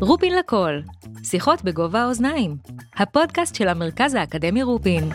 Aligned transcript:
רופין 0.00 0.34
לכל, 0.34 0.80
שיחות 1.22 1.64
בגובה 1.64 2.02
האוזניים, 2.02 2.56
הפודקאסט 2.96 3.54
של 3.54 3.68
המרכז 3.68 4.14
האקדמי 4.14 4.62
רופין. 4.62 5.08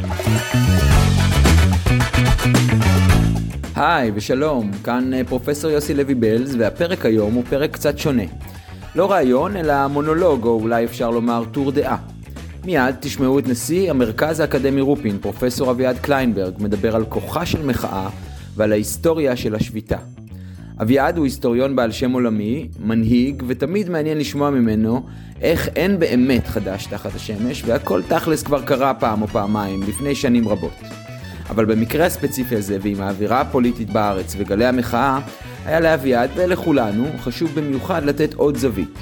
היי 3.75 4.11
ושלום, 4.15 4.71
כאן 4.83 5.13
אה, 5.13 5.23
פרופסור 5.23 5.71
יוסי 5.71 5.93
לוי 5.93 6.15
בלז, 6.15 6.55
והפרק 6.55 7.05
היום 7.05 7.33
הוא 7.33 7.43
פרק 7.49 7.71
קצת 7.71 7.97
שונה. 7.97 8.23
לא 8.95 9.11
רעיון, 9.11 9.57
אלא 9.57 9.87
מונולוג, 9.87 10.45
או 10.45 10.59
אולי 10.61 10.85
אפשר 10.85 11.09
לומר 11.09 11.43
טור 11.51 11.71
דעה. 11.71 11.97
מיד 12.65 12.95
תשמעו 12.99 13.39
את 13.39 13.47
נשיא 13.47 13.89
המרכז 13.89 14.39
האקדמי 14.39 14.81
רופין, 14.81 15.17
פרופסור 15.17 15.71
אביעד 15.71 15.97
קליינברג, 15.97 16.53
מדבר 16.59 16.95
על 16.95 17.05
כוחה 17.05 17.45
של 17.45 17.65
מחאה 17.65 18.09
ועל 18.55 18.71
ההיסטוריה 18.71 19.35
של 19.35 19.55
השביתה. 19.55 19.97
אביעד 20.81 21.17
הוא 21.17 21.25
היסטוריון 21.25 21.75
בעל 21.75 21.91
שם 21.91 22.11
עולמי, 22.11 22.67
מנהיג, 22.79 23.43
ותמיד 23.47 23.89
מעניין 23.89 24.17
לשמוע 24.17 24.49
ממנו 24.49 25.05
איך 25.41 25.69
אין 25.75 25.99
באמת 25.99 26.47
חדש 26.47 26.85
תחת 26.85 27.15
השמש, 27.15 27.63
והכל 27.65 28.01
תכלס 28.07 28.43
כבר 28.43 28.61
קרה 28.61 28.93
פעם 28.93 29.21
או 29.21 29.27
פעמיים, 29.27 29.83
לפני 29.87 30.15
שנים 30.15 30.47
רבות. 30.47 30.73
אבל 31.49 31.65
במקרה 31.65 32.05
הספציפי 32.05 32.55
הזה, 32.55 32.77
ועם 32.81 33.01
האווירה 33.01 33.41
הפוליטית 33.41 33.89
בארץ 33.89 34.35
וגלי 34.37 34.65
המחאה, 34.65 35.19
היה 35.65 35.79
לאביעד 35.79 36.29
ולכולנו 36.35 37.05
חשוב 37.19 37.51
במיוחד 37.55 38.05
לתת 38.05 38.33
עוד 38.33 38.57
זווית. 38.57 38.97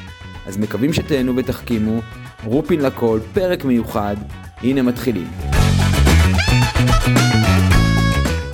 אז 0.48 0.58
מקווים 0.58 0.94
שתהנו 0.94 1.36
ותחכימו, 1.36 2.00
רופין 2.46 2.82
לכל, 2.82 3.20
פרק 3.34 3.66
מיוחד, 3.66 4.16
הנה 4.62 4.82
מתחילים. 4.82 5.28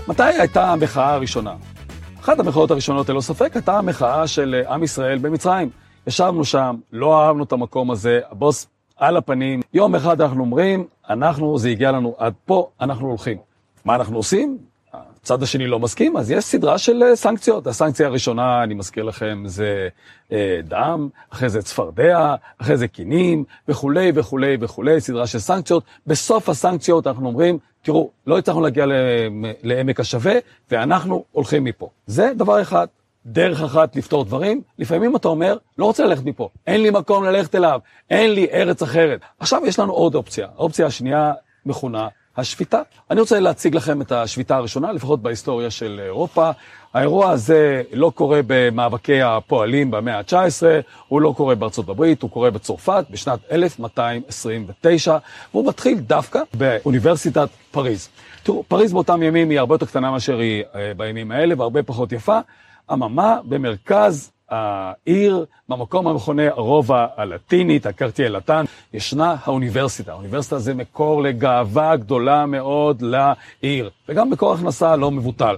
מתי 0.07 0.23
הייתה 0.23 0.71
המחאה 0.71 1.13
הראשונה? 1.13 1.53
אחת 2.21 2.39
המחאות 2.39 2.71
הראשונות, 2.71 3.09
ללא 3.09 3.21
ספק, 3.21 3.51
הייתה 3.55 3.77
המחאה 3.77 4.27
של 4.27 4.61
עם 4.69 4.83
ישראל 4.83 5.17
במצרים. 5.17 5.69
ישבנו 6.07 6.45
שם, 6.45 6.75
לא 6.91 7.21
אהבנו 7.21 7.43
את 7.43 7.51
המקום 7.51 7.91
הזה, 7.91 8.19
הבוס 8.31 8.67
על 8.97 9.17
הפנים. 9.17 9.61
יום 9.73 9.95
אחד 9.95 10.21
אנחנו 10.21 10.41
אומרים, 10.41 10.85
אנחנו, 11.09 11.57
זה 11.57 11.69
הגיע 11.69 11.91
לנו 11.91 12.15
עד 12.17 12.33
פה, 12.45 12.69
אנחנו 12.81 13.07
הולכים. 13.07 13.37
מה 13.85 13.95
אנחנו 13.95 14.17
עושים? 14.17 14.57
הצד 14.93 15.43
השני 15.43 15.67
לא 15.67 15.79
מסכים, 15.79 16.17
אז 16.17 16.31
יש 16.31 16.45
סדרה 16.45 16.77
של 16.77 17.03
אה, 17.03 17.15
סנקציות. 17.15 17.67
הסנקציה 17.67 18.07
הראשונה, 18.07 18.63
אני 18.63 18.73
מזכיר 18.73 19.03
לכם, 19.03 19.43
זה 19.45 19.87
אה, 20.31 20.59
דם, 20.63 21.09
אחרי 21.29 21.49
זה 21.49 21.61
צפרדע, 21.61 22.35
אחרי 22.57 22.77
זה 22.77 22.87
קינים, 22.87 23.43
וכולי 23.67 24.11
וכולי 24.15 24.57
וכולי, 24.61 25.01
סדרה 25.01 25.27
של 25.27 25.39
סנקציות. 25.39 25.83
בסוף 26.07 26.49
הסנקציות 26.49 27.07
אנחנו 27.07 27.27
אומרים, 27.27 27.57
תראו, 27.81 28.11
לא 28.27 28.37
הצלחנו 28.37 28.61
להגיע 28.61 28.85
לעמק 29.63 29.99
השווה, 29.99 30.33
ואנחנו 30.71 31.23
הולכים 31.31 31.63
מפה. 31.63 31.89
זה 32.05 32.31
דבר 32.35 32.61
אחד. 32.61 32.87
דרך 33.25 33.61
אחת 33.61 33.95
לפתור 33.95 34.25
דברים, 34.25 34.61
לפעמים 34.79 35.15
אתה 35.15 35.27
אומר, 35.27 35.57
לא 35.77 35.85
רוצה 35.85 36.05
ללכת 36.05 36.25
מפה, 36.25 36.49
אין 36.67 36.81
לי 36.83 36.89
מקום 36.89 37.23
ללכת 37.23 37.55
אליו, 37.55 37.79
אין 38.09 38.31
לי 38.31 38.47
ארץ 38.51 38.81
אחרת. 38.81 39.19
עכשיו 39.39 39.61
יש 39.65 39.79
לנו 39.79 39.93
עוד 39.93 40.15
אופציה. 40.15 40.47
האופציה 40.57 40.85
השנייה 40.85 41.33
מכונה 41.65 42.07
השביתה. 42.37 42.81
אני 43.11 43.19
רוצה 43.19 43.39
להציג 43.39 43.75
לכם 43.75 44.01
את 44.01 44.11
השביתה 44.11 44.57
הראשונה, 44.57 44.91
לפחות 44.91 45.21
בהיסטוריה 45.21 45.71
של 45.71 46.01
אירופה. 46.03 46.51
האירוע 46.93 47.31
הזה 47.31 47.81
לא 47.93 48.11
קורה 48.15 48.39
במאבקי 48.47 49.21
הפועלים 49.21 49.91
במאה 49.91 50.17
ה-19, 50.17 50.63
הוא 51.07 51.21
לא 51.21 51.33
קורה 51.37 51.55
בארצות 51.55 51.89
הברית, 51.89 52.21
הוא 52.21 52.31
קורה 52.31 52.51
בצרפת 52.51 53.05
בשנת 53.09 53.39
1229, 53.51 55.17
והוא 55.53 55.67
מתחיל 55.67 55.99
דווקא 55.99 56.39
באוניברסיטת 56.53 57.49
פריז. 57.71 58.09
תראו, 58.43 58.63
פריז 58.67 58.93
באותם 58.93 59.23
ימים 59.23 59.49
היא 59.49 59.59
הרבה 59.59 59.75
יותר 59.75 59.85
קטנה 59.85 60.11
מאשר 60.11 60.37
היא 60.39 60.63
אה, 60.75 60.91
בימים 60.97 61.31
האלה, 61.31 61.55
והרבה 61.57 61.83
פחות 61.83 62.11
יפה. 62.11 62.39
אממה, 62.93 63.37
במרכז 63.43 64.31
העיר, 64.51 65.45
במקום 65.69 66.07
המכונה 66.07 66.47
הרובע 66.47 67.05
הלטינית, 67.17 67.85
הקרטיה 67.85 68.29
לטן, 68.29 68.65
ישנה 68.93 69.35
האוניברסיטה. 69.43 70.11
האוניברסיטה 70.11 70.59
זה 70.59 70.73
מקור 70.73 71.21
לגאווה 71.23 71.95
גדולה 71.95 72.45
מאוד 72.45 73.01
לעיר, 73.01 73.89
וגם 74.09 74.29
מקור 74.29 74.53
הכנסה 74.53 74.95
לא 74.95 75.11
מבוטל. 75.11 75.55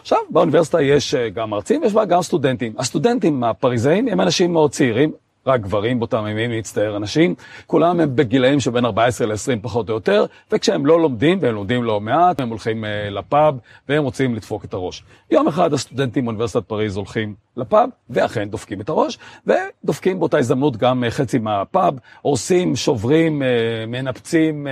עכשיו, 0.00 0.18
באוניברסיטה 0.30 0.82
יש 0.82 1.14
אה, 1.14 1.28
גם 1.28 1.50
מרצים, 1.50 1.84
יש 1.84 1.92
בה 1.92 2.04
גם 2.04 2.22
סטודנטים. 2.22 2.72
הסטודנטים 2.78 3.44
הפריזאים 3.44 4.08
הם 4.08 4.20
אנשים 4.20 4.52
מאוד 4.52 4.70
צעירים, 4.70 5.12
רק 5.46 5.60
גברים 5.60 5.98
באותם 5.98 6.26
ימים, 6.26 6.50
להצטער 6.50 6.96
אנשים, 6.96 7.34
כולם 7.66 8.00
הם 8.00 8.16
בגילאים 8.16 8.60
שבין 8.60 8.84
14 8.84 9.26
ל-20 9.26 9.62
פחות 9.62 9.88
או 9.88 9.94
יותר, 9.94 10.24
וכשהם 10.52 10.86
לא 10.86 11.00
לומדים, 11.00 11.38
והם 11.40 11.54
לומדים 11.54 11.84
לא 11.84 12.00
מעט, 12.00 12.40
הם 12.40 12.48
הולכים 12.48 12.84
uh, 12.84 13.10
לפאב, 13.10 13.54
והם 13.88 14.02
רוצים 14.02 14.34
לדפוק 14.34 14.64
את 14.64 14.74
הראש. 14.74 15.04
יום 15.30 15.48
אחד 15.48 15.72
הסטודנטים 15.72 16.24
באוניברסיטת 16.24 16.64
פריז 16.64 16.96
הולכים 16.96 17.34
לפאב, 17.56 17.88
ואכן 18.10 18.48
דופקים 18.48 18.80
את 18.80 18.88
הראש, 18.88 19.18
ודופקים 19.46 20.18
באותה 20.18 20.38
הזדמנות 20.38 20.76
גם 20.76 21.04
uh, 21.04 21.10
חצי 21.10 21.38
מהפאב, 21.38 21.94
הורסים, 22.22 22.76
שוברים, 22.76 23.42
uh, 23.42 23.44
מנפצים, 23.86 24.66
uh, 24.66 24.70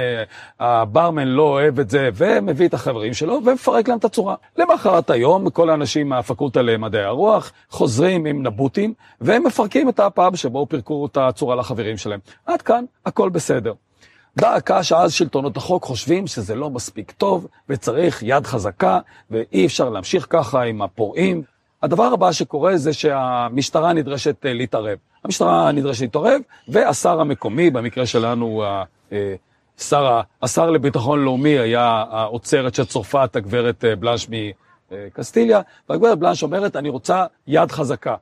הברמן 0.60 1.28
לא 1.28 1.42
אוהב 1.42 1.80
את 1.80 1.90
זה, 1.90 2.10
ומביא 2.14 2.68
את 2.68 2.74
החברים 2.74 3.14
שלו, 3.14 3.40
ומפרק 3.44 3.88
להם 3.88 3.98
את 3.98 4.04
הצורה. 4.04 4.34
למחרת 4.56 5.10
היום, 5.10 5.50
כל 5.50 5.70
האנשים 5.70 6.08
מהפקולטה 6.08 6.62
למדעי 6.62 7.02
הרוח 7.02 7.52
חוזרים 7.70 8.26
עם 8.26 8.46
נבוטים, 8.46 8.94
והם 9.20 9.46
מפרקים 9.46 9.88
את 9.88 10.00
הפאב 10.00 10.36
שבו 10.36 10.57
פירקו 10.68 11.06
את 11.06 11.16
הצורה 11.16 11.56
לחברים 11.56 11.96
שלהם. 11.96 12.20
עד 12.46 12.62
כאן, 12.62 12.84
הכל 13.06 13.28
בסדר. 13.28 13.72
דא 14.36 14.54
עקא 14.54 14.82
שאז 14.82 15.12
שלטונות 15.12 15.56
החוק 15.56 15.84
חושבים 15.84 16.26
שזה 16.26 16.54
לא 16.54 16.70
מספיק 16.70 17.10
טוב 17.10 17.46
וצריך 17.68 18.22
יד 18.22 18.46
חזקה 18.46 18.98
ואי 19.30 19.66
אפשר 19.66 19.88
להמשיך 19.88 20.26
ככה 20.30 20.62
עם 20.62 20.82
הפורעים. 20.82 21.42
הדבר 21.82 22.04
הבא 22.04 22.32
שקורה 22.32 22.76
זה 22.76 22.92
שהמשטרה 22.92 23.92
נדרשת 23.92 24.46
אה, 24.46 24.52
להתערב. 24.52 24.98
המשטרה 25.24 25.72
נדרשת 25.72 26.00
להתערב 26.00 26.40
והשר 26.68 27.20
המקומי, 27.20 27.70
במקרה 27.70 28.06
שלנו 28.06 28.64
אה, 29.12 29.34
שר, 29.78 30.20
השר 30.42 30.70
לביטחון 30.70 31.24
לאומי 31.24 31.58
היה 31.58 32.04
האוצרת 32.10 32.74
של 32.74 32.84
צרפת, 32.84 33.36
הגברת 33.36 33.84
אה, 33.84 33.96
בלאנש 33.96 34.28
מקסטיליה, 34.90 35.60
והגברת 35.88 36.18
בלאנש 36.18 36.42
אומרת, 36.42 36.76
אני 36.76 36.88
רוצה 36.88 37.26
יד 37.46 37.72
חזקה. 37.72 38.14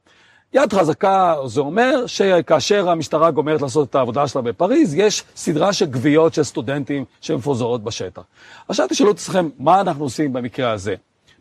יד 0.56 0.72
חזקה 0.72 1.34
זה 1.46 1.60
אומר 1.60 2.06
שכאשר 2.06 2.90
המשטרה 2.90 3.30
גומרת 3.30 3.62
לעשות 3.62 3.90
את 3.90 3.94
העבודה 3.94 4.28
שלה 4.28 4.42
בפריז, 4.42 4.94
יש 4.94 5.24
סדרה 5.36 5.72
של 5.72 5.86
גוויות 5.86 6.34
של 6.34 6.42
סטודנטים 6.42 7.04
שמפוזרות 7.20 7.84
בשטח. 7.84 8.22
עכשיו 8.68 8.86
תשאלו 8.88 9.10
את 9.10 9.16
עצמכם, 9.16 9.48
מה 9.58 9.80
אנחנו 9.80 10.04
עושים 10.04 10.32
במקרה 10.32 10.70
הזה? 10.70 10.94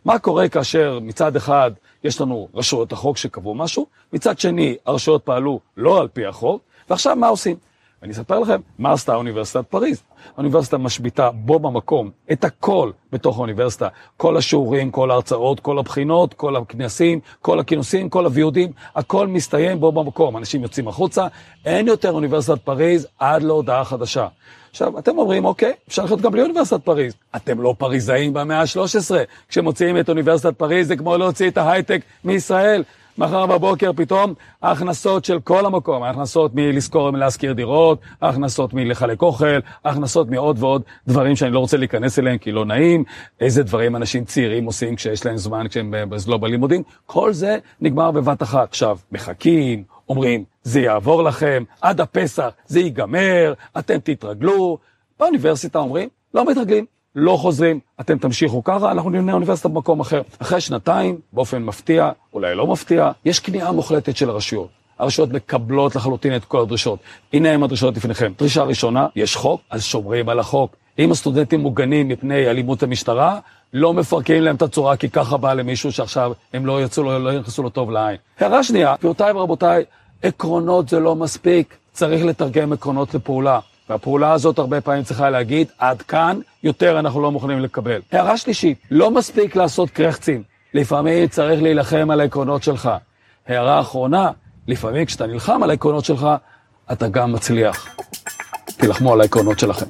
מה 0.06 0.20
קורה 0.20 0.50
כאשר 0.50 1.00
מצד 1.02 1.36
אחד 1.36 1.72
יש 2.04 2.22
לנו 2.22 2.48
רשויות 2.54 2.92
החוק 2.92 3.18
שקבעו 3.18 3.56
משהו, 3.56 3.86
מצד 4.14 4.40
שני 4.40 4.76
הרשויות 4.86 5.24
פעלו 5.24 5.60
לא 5.78 6.02
על 6.02 6.08
פי 6.08 6.26
החוק, 6.26 6.62
ועכשיו 6.90 7.16
מה 7.16 7.28
עושים? 7.28 7.56
אני 8.06 8.14
אספר 8.14 8.40
לכם 8.40 8.60
מה 8.80 8.92
עשתה 8.92 9.16
אוניברסיטת 9.16 9.68
פריז. 9.70 10.04
האוניברסיטה 10.36 10.78
משביתה 10.78 11.32
בו 11.32 11.60
במקום 11.60 12.12
את 12.32 12.44
הכל 12.44 12.92
בתוך 13.12 13.38
האוניברסיטה. 13.38 13.88
כל 14.18 14.38
השיעורים, 14.38 14.92
כל 14.92 15.12
ההרצאות, 15.12 15.60
כל 15.60 15.80
הבחינות, 15.80 16.34
כל 16.34 16.56
הכנסים, 16.56 17.20
כל 17.42 17.60
הכינוסים, 17.60 18.10
כל 18.10 18.26
הוויודים, 18.26 18.72
הכל 18.96 19.28
מסתיים 19.28 19.80
בו 19.80 19.92
במקום. 19.92 20.38
אנשים 20.38 20.64
יוצאים 20.64 20.88
החוצה, 20.88 21.28
אין 21.66 21.88
יותר 21.88 22.12
אוניברסיטת 22.12 22.62
פריז 22.62 23.08
עד 23.20 23.44
להודעה 23.44 23.86
חדשה. 23.86 24.28
עכשיו, 24.72 25.00
אתם 25.00 25.18
אומרים, 25.18 25.46
אוקיי, 25.46 25.74
אפשר 25.88 26.04
לחיות 26.04 26.22
גם 26.22 26.32
בלי 26.32 26.42
אוניברסיטת 26.42 26.84
פריז. 26.84 27.14
אתם 27.36 27.62
לא 27.62 27.76
פריזאים 27.78 28.34
במאה 28.34 28.62
ה-13. 28.62 29.16
כשמוציאים 29.50 30.00
את 30.00 30.10
אוניברסיטת 30.10 30.58
פריז 30.58 30.88
זה 30.88 30.96
כמו 30.96 31.18
להוציא 31.18 31.48
את 31.48 31.58
ההייטק 31.58 32.02
מישראל. 32.24 32.84
מחר 33.18 33.46
בבוקר 33.46 33.92
פתאום 33.96 34.34
ההכנסות 34.62 35.26
של 35.26 35.40
כל 35.40 35.66
המקום, 35.66 36.04
ההכנסות 36.04 36.52
מלשכור 36.56 37.04
ולהשכיר 37.04 37.54
דירות, 37.54 38.00
ההכנסות 38.22 38.74
מלחלק 38.74 39.22
אוכל, 39.22 39.60
ההכנסות 39.86 40.30
מעוד 40.30 40.64
ועוד 40.64 40.82
דברים 41.08 41.36
שאני 41.36 41.52
לא 41.52 41.60
רוצה 41.60 41.78
להיכנס 41.78 42.20
אליהם 42.20 42.38
כי 42.38 42.52
לא 42.52 42.66
נעים, 42.66 43.04
איזה 43.40 43.64
דברים 43.64 43.96
אנשים 43.96 44.26
צעירים 44.26 44.66
עושים 44.66 44.96
כשיש 44.96 45.26
להם 45.26 45.38
זמן, 45.38 45.68
כשהם 45.68 45.94
לא 46.28 46.38
בלימודים, 46.38 46.84
כל 47.06 47.34
זה 47.34 47.58
נגמר 47.82 48.12
בבת 48.12 48.44
אחת. 48.44 48.70
עכשיו, 48.70 48.98
מחכים, 49.12 49.84
אומרים, 50.10 50.44
זה 50.64 50.80
יעבור 50.80 51.24
לכם, 51.24 51.64
עד 51.82 52.02
הפסח 52.02 52.50
זה 52.66 52.80
ייגמר, 52.80 53.54
אתם 53.80 53.98
תתרגלו. 54.04 54.78
באוניברסיטה 55.20 55.80
אומרים, 55.80 56.10
לא 56.34 56.46
מתרגלים. 56.46 56.95
לא 57.16 57.38
חוזרים, 57.38 57.80
אתם 58.00 58.18
תמשיכו 58.18 58.64
ככה, 58.64 58.92
אנחנו 58.92 59.10
נבנה 59.10 59.34
אוניברסיטה 59.34 59.70
במקום 59.70 60.00
אחר. 60.00 60.22
אחרי 60.40 60.62
שנתיים, 60.62 61.18
באופן 61.34 61.64
מפתיע, 61.64 62.12
אולי 62.34 62.56
לא 62.56 62.68
מפתיע, 62.68 63.12
יש 63.26 63.40
כניעה 63.40 63.72
מוחלטת 63.72 64.18
של 64.18 64.30
הרשויות. 64.30 64.70
הרשויות 65.00 65.30
מקבלות 65.30 65.96
לחלוטין 65.96 66.36
את 66.36 66.46
כל 66.46 66.62
הדרישות. 66.62 67.00
הנה 67.34 67.52
הם 67.52 67.64
הדרישות 67.64 67.98
לפניכם. 67.98 68.32
דרישה 68.40 68.64
ראשונה, 68.64 69.08
יש 69.16 69.36
חוק, 69.36 69.62
אז 69.70 69.84
שומרים 69.84 70.30
על 70.30 70.40
החוק. 70.40 70.76
אם 71.00 71.12
הסטודנטים 71.12 71.60
מוגנים 71.60 72.08
מפני 72.08 72.48
אלימות 72.48 72.84
המשטרה, 72.84 73.40
לא 73.74 73.94
מפרקים 73.94 74.44
להם 74.44 74.56
את 74.56 74.62
הצורה 74.62 74.98
כי 74.98 75.10
ככה 75.10 75.38
בא 75.38 75.54
למישהו 75.54 75.92
שעכשיו 75.92 76.32
הם 76.54 76.66
לא 76.66 76.84
יצאו, 76.84 77.04
לא, 77.04 77.24
לא 77.24 77.30
יכנסו 77.30 77.64
לו 77.64 77.70
טוב 77.70 77.92
לעין. 77.92 78.18
הערה 78.40 78.64
שנייה, 78.64 78.96
גבירותיי 79.00 79.32
ורבותיי, 79.32 79.84
עקרונות 80.24 80.90
זה 80.90 81.00
לא 81.00 81.16
מספיק, 81.16 81.78
צריך 81.92 82.26
לתרגם 82.26 82.74
עקרונות 82.74 83.14
לפעולה. 83.14 83.60
והפעולה 83.90 84.32
הזאת 84.32 84.60
הרבה 84.60 84.82
פעמים 84.82 85.04
צריכה 85.04 85.30
להגיד, 85.30 85.68
עד 85.78 86.02
כאן, 86.02 86.40
יותר 86.64 87.00
אנחנו 87.00 87.22
לא 87.22 87.32
מוכנים 87.32 87.60
לקבל. 87.60 88.02
הערה 88.12 88.38
שלישית, 88.38 88.78
לא 88.92 89.12
מספיק 89.12 89.56
לעשות 89.56 89.90
קרחצים, 89.90 90.44
לפעמים 90.74 91.28
צריך 91.28 91.62
להילחם 91.62 92.12
על 92.12 92.22
העקרונות 92.22 92.64
שלך. 92.64 92.90
הערה 93.48 93.80
אחרונה, 93.80 94.32
לפעמים 94.68 95.06
כשאתה 95.06 95.28
נלחם 95.28 95.64
על 95.64 95.70
העקרונות 95.70 96.06
שלך, 96.06 96.28
אתה 96.92 97.08
גם 97.08 97.32
מצליח. 97.32 97.96
תילחמו 98.78 99.14
על 99.14 99.22
העקרונות 99.22 99.60
שלכם. 99.60 99.86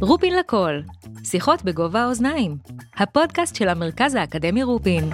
רופין 0.00 0.34
לכל, 0.36 0.80
שיחות 1.24 1.62
בגובה 1.62 2.02
האוזניים, 2.02 2.56
הפודקאסט 2.96 3.54
של 3.54 3.68
המרכז 3.68 4.14
האקדמי 4.14 4.62
רופין. 4.62 5.10